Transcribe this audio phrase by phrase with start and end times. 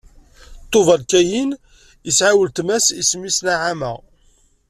[0.71, 1.49] Tubal-Kayin
[2.09, 3.93] isɛa weltma-s, isem-is Naɛama.